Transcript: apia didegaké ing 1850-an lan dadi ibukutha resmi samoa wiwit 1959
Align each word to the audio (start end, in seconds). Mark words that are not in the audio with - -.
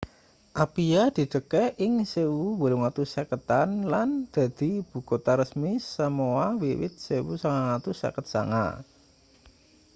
apia 0.63 1.01
didegaké 1.17 1.63
ing 1.85 1.93
1850-an 2.13 3.69
lan 3.93 4.09
dadi 4.35 4.69
ibukutha 4.81 5.31
resmi 5.41 5.71
samoa 5.95 6.47
wiwit 6.61 6.93
1959 6.97 8.85